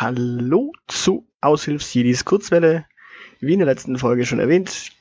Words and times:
Hallo 0.00 0.70
zu 0.86 1.26
Aushilfsjedis 1.40 2.24
Kurzwelle. 2.24 2.86
Wie 3.40 3.54
in 3.54 3.58
der 3.58 3.66
letzten 3.66 3.98
Folge 3.98 4.26
schon 4.26 4.38
erwähnt, 4.38 4.92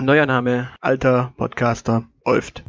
neuer 0.00 0.24
Name, 0.24 0.70
alter 0.80 1.34
Podcaster, 1.36 2.04
Olft. 2.24 2.64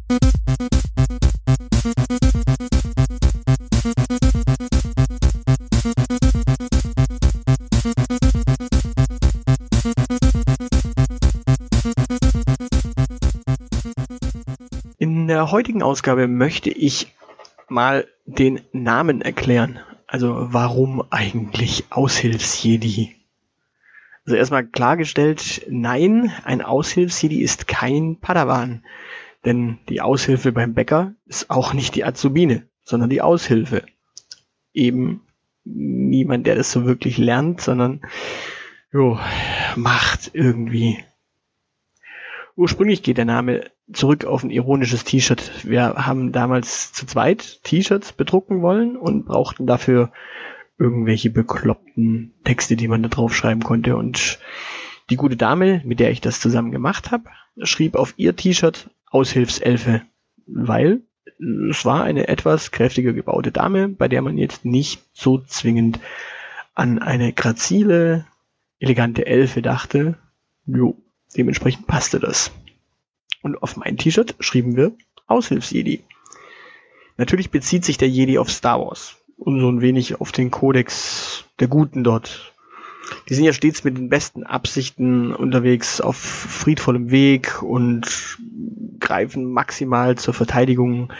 In 14.98 15.26
der 15.26 15.50
heutigen 15.50 15.82
Ausgabe 15.82 16.28
möchte 16.28 16.68
ich 16.68 17.14
mal 17.70 18.06
den 18.26 18.60
Namen 18.72 19.22
erklären. 19.22 19.80
Also 20.08 20.34
warum 20.52 21.04
eigentlich 21.10 21.84
Aushilfsjedi? 21.90 23.14
Also 24.24 24.36
erstmal 24.36 24.66
klargestellt, 24.66 25.66
nein, 25.68 26.32
ein 26.44 26.62
Aushilfsjedi 26.62 27.42
ist 27.42 27.68
kein 27.68 28.18
Padawan. 28.18 28.82
Denn 29.44 29.78
die 29.90 30.00
Aushilfe 30.00 30.50
beim 30.50 30.72
Bäcker 30.74 31.14
ist 31.26 31.50
auch 31.50 31.74
nicht 31.74 31.94
die 31.94 32.04
Azubine, 32.04 32.66
sondern 32.82 33.10
die 33.10 33.20
Aushilfe. 33.20 33.84
Eben 34.72 35.20
niemand, 35.64 36.46
der 36.46 36.56
das 36.56 36.72
so 36.72 36.86
wirklich 36.86 37.18
lernt, 37.18 37.60
sondern 37.60 38.00
jo, 38.90 39.18
macht 39.76 40.30
irgendwie. 40.32 41.04
Ursprünglich 42.58 43.04
geht 43.04 43.18
der 43.18 43.24
Name 43.24 43.70
zurück 43.92 44.24
auf 44.24 44.42
ein 44.42 44.50
ironisches 44.50 45.04
T-Shirt. 45.04 45.64
Wir 45.64 45.94
haben 45.94 46.32
damals 46.32 46.92
zu 46.92 47.06
zweit 47.06 47.62
T-Shirts 47.62 48.12
bedrucken 48.12 48.62
wollen 48.62 48.96
und 48.96 49.26
brauchten 49.26 49.64
dafür 49.64 50.10
irgendwelche 50.76 51.30
bekloppten 51.30 52.34
Texte, 52.42 52.74
die 52.74 52.88
man 52.88 53.04
da 53.04 53.10
drauf 53.10 53.32
schreiben 53.32 53.62
konnte. 53.62 53.96
Und 53.96 54.40
die 55.08 55.14
gute 55.14 55.36
Dame, 55.36 55.82
mit 55.84 56.00
der 56.00 56.10
ich 56.10 56.20
das 56.20 56.40
zusammen 56.40 56.72
gemacht 56.72 57.12
habe, 57.12 57.30
schrieb 57.62 57.94
auf 57.94 58.14
ihr 58.16 58.34
T-Shirt 58.34 58.90
Aushilfselfe, 59.08 60.02
weil 60.48 61.02
es 61.70 61.84
war 61.84 62.02
eine 62.02 62.26
etwas 62.26 62.72
kräftiger 62.72 63.12
gebaute 63.12 63.52
Dame, 63.52 63.88
bei 63.88 64.08
der 64.08 64.20
man 64.20 64.36
jetzt 64.36 64.64
nicht 64.64 65.04
so 65.12 65.38
zwingend 65.38 66.00
an 66.74 66.98
eine 66.98 67.32
grazile, 67.32 68.26
elegante 68.80 69.26
Elfe 69.26 69.62
dachte. 69.62 70.18
Jo, 70.66 70.96
dementsprechend 71.36 71.86
passte 71.86 72.20
das. 72.20 72.50
Und 73.42 73.62
auf 73.62 73.76
mein 73.76 73.96
T-Shirt 73.96 74.34
schrieben 74.40 74.76
wir 74.76 74.92
Aushilfsjedi. 75.26 76.02
Natürlich 77.16 77.50
bezieht 77.50 77.84
sich 77.84 77.98
der 77.98 78.08
Jedi 78.08 78.38
auf 78.38 78.50
Star 78.50 78.80
Wars 78.80 79.16
und 79.36 79.60
so 79.60 79.68
ein 79.68 79.80
wenig 79.80 80.20
auf 80.20 80.32
den 80.32 80.50
Kodex 80.50 81.44
der 81.60 81.68
Guten 81.68 82.04
dort. 82.04 82.52
Die 83.28 83.34
sind 83.34 83.44
ja 83.44 83.52
stets 83.52 83.84
mit 83.84 83.96
den 83.96 84.08
besten 84.08 84.44
Absichten 84.44 85.34
unterwegs 85.34 86.00
auf 86.00 86.16
friedvollem 86.16 87.10
Weg 87.10 87.62
und 87.62 88.38
greifen 89.00 89.50
maximal 89.50 90.16
zur 90.16 90.34
Verteidigung 90.34 91.12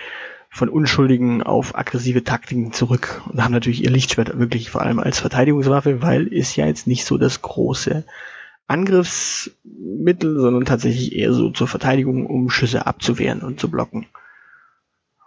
von 0.51 0.69
Unschuldigen 0.69 1.43
auf 1.43 1.77
aggressive 1.77 2.25
Taktiken 2.25 2.73
zurück 2.73 3.23
und 3.31 3.43
haben 3.43 3.53
natürlich 3.53 3.85
ihr 3.85 3.91
Lichtschwert 3.91 4.39
wirklich 4.39 4.71
vor 4.71 4.83
allem 4.83 4.99
als 4.99 5.21
Verteidigungswaffe, 5.21 6.03
weil 6.03 6.27
ist 6.27 6.57
ja 6.57 6.67
jetzt 6.67 6.87
nicht 6.87 7.05
so 7.05 7.19
das 7.19 7.43
große 7.43 8.05
Angriffsmittel, 8.69 10.39
sondern 10.39 10.65
tatsächlich 10.67 11.17
eher 11.17 11.33
so 11.33 11.51
zur 11.51 11.67
Verteidigung, 11.67 12.27
um 12.27 12.51
Schüsse 12.51 12.87
abzuwehren 12.87 13.41
und 13.41 13.59
zu 13.59 13.71
blocken. 13.71 14.07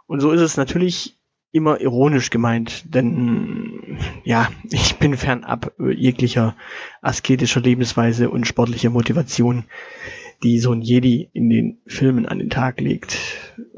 Und 0.06 0.22
so 0.22 0.31
ist 0.31 0.42
es 0.42 0.58
natürlich 0.58 1.17
immer 1.52 1.81
ironisch 1.81 2.30
gemeint, 2.30 2.94
denn 2.94 3.97
ja, 4.23 4.50
ich 4.72 4.95
bin 4.97 5.17
fernab 5.17 5.73
jeglicher 5.80 6.56
asketischer 7.02 7.62
Lebensweise 7.62 8.30
und 8.30 8.47
sportlicher 8.47 8.92
Motivation, 8.92 9.66
die 10.44 10.59
so 10.59 10.72
ein 10.72 10.81
Jedi 10.81 11.30
in 11.34 11.50
den 11.50 11.81
Filmen 11.88 12.25
an 12.25 12.39
den 12.39 12.50
Tag 12.50 12.80
legt. 12.80 13.18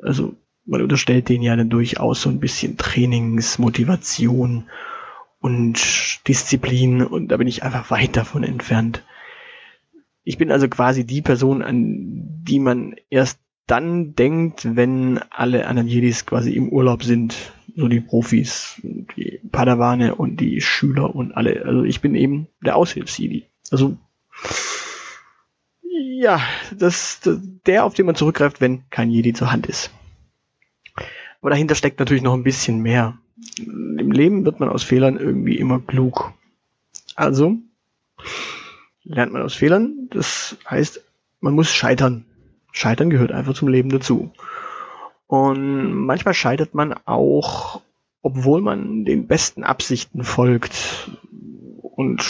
Also 0.02 0.36
man 0.66 0.82
unterstellt 0.82 1.30
denen 1.30 1.44
ja 1.44 1.56
dann 1.56 1.70
durchaus 1.70 2.22
so 2.22 2.30
ein 2.30 2.40
bisschen 2.40 2.78
Trainingsmotivation 2.78 4.70
und 5.40 6.28
Disziplin 6.28 7.04
und 7.04 7.30
da 7.30 7.38
bin 7.38 7.48
ich 7.48 7.64
einfach 7.64 7.92
weit 7.92 8.16
davon 8.16 8.44
entfernt. 8.44 9.04
Ich 10.24 10.38
bin 10.38 10.52
also 10.52 10.68
quasi 10.70 11.06
die 11.06 11.22
Person, 11.22 11.62
an 11.62 12.44
die 12.44 12.60
man 12.60 12.96
erst 13.10 13.40
dann 13.68 14.14
denkt, 14.16 14.76
wenn 14.76 15.20
alle 15.30 15.68
anderen 15.68 15.88
Jedis 15.88 16.26
quasi 16.26 16.54
im 16.54 16.70
Urlaub 16.70 17.04
sind. 17.04 17.36
So 17.76 17.88
die 17.88 18.02
Profis, 18.02 18.80
die 18.84 19.40
Padawane 19.52 20.14
und 20.14 20.40
die 20.40 20.62
Schüler 20.62 21.16
und 21.16 21.32
alle. 21.32 21.66
Also 21.66 21.84
ich 21.84 22.02
bin 22.02 22.14
eben 22.14 22.48
der 22.64 22.76
Aushilfs-Jedi. 22.76 23.46
Also 23.72 23.98
ja, 25.90 26.40
das, 26.78 27.20
das, 27.22 27.40
der, 27.66 27.86
auf 27.86 27.96
den 27.96 28.06
man 28.06 28.16
zurückgreift, 28.16 28.62
wenn 28.62 28.88
kein 28.90 29.10
Jedi 29.10 29.34
zur 29.34 29.52
Hand 29.52 29.66
ist. 29.66 29.92
Aber 31.42 31.50
dahinter 31.50 31.76
steckt 31.76 32.00
natürlich 32.00 32.24
noch 32.24 32.34
ein 32.34 32.44
bisschen 32.44 32.80
mehr. 32.80 33.18
Im 33.58 34.12
Leben 34.12 34.46
wird 34.46 34.60
man 34.60 34.70
aus 34.70 34.84
Fehlern 34.84 35.18
irgendwie 35.18 35.58
immer 35.58 35.80
klug. 35.80 36.34
Also 37.16 37.58
lernt 39.04 39.34
man 39.34 39.42
aus 39.42 39.54
Fehlern. 39.54 40.08
Das 40.12 40.58
heißt, 40.70 41.02
man 41.40 41.54
muss 41.54 41.72
scheitern. 41.72 42.26
Scheitern 42.72 43.10
gehört 43.10 43.32
einfach 43.32 43.54
zum 43.54 43.68
Leben 43.68 43.90
dazu. 43.90 44.32
Und 45.28 45.94
manchmal 45.94 46.34
scheitert 46.34 46.74
man 46.74 46.94
auch, 47.06 47.82
obwohl 48.22 48.62
man 48.62 49.06
den 49.06 49.28
besten 49.28 49.64
Absichten 49.64 50.24
folgt. 50.24 51.12
Und 51.82 52.24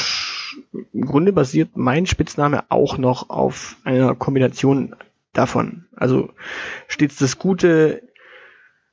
im 0.94 1.06
Grunde 1.06 1.34
basiert 1.34 1.72
mein 1.76 2.06
Spitzname 2.06 2.66
auch 2.70 2.98
noch 2.98 3.30
auf 3.30 3.78
einer 3.84 4.16
Kombination 4.16 4.96
davon. 5.32 5.86
Also 5.96 6.30
stets 6.88 7.18
das 7.18 7.40
Gute 7.40 8.04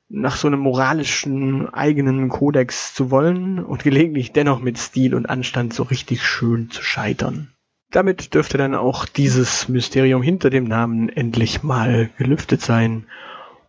nach 0.09 0.35
so 0.35 0.47
einem 0.47 0.59
moralischen 0.59 1.73
eigenen 1.73 2.27
Kodex 2.27 2.93
zu 2.93 3.11
wollen 3.11 3.63
und 3.63 3.83
gelegentlich 3.83 4.33
dennoch 4.33 4.59
mit 4.59 4.77
Stil 4.77 5.15
und 5.15 5.29
Anstand 5.29 5.73
so 5.73 5.83
richtig 5.83 6.23
schön 6.23 6.69
zu 6.69 6.83
scheitern. 6.83 7.53
Damit 7.91 8.33
dürfte 8.33 8.57
dann 8.57 8.73
auch 8.73 9.05
dieses 9.05 9.67
Mysterium 9.67 10.21
hinter 10.21 10.49
dem 10.49 10.63
Namen 10.63 11.09
endlich 11.09 11.61
mal 11.61 12.09
gelüftet 12.17 12.61
sein. 12.61 13.07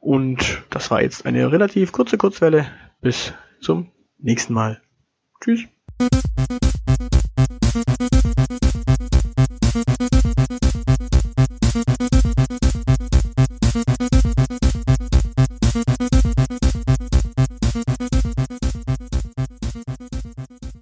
Und 0.01 0.63
das 0.71 0.91
war 0.91 1.03
jetzt 1.03 1.27
eine 1.27 1.51
relativ 1.51 1.93
kurze 1.93 2.19
Kurzwelle. 2.19 2.67
Bis 3.01 3.33
zum 3.61 3.91
nächsten 4.19 4.55
Mal. 4.55 4.81
Tschüss. 5.43 5.65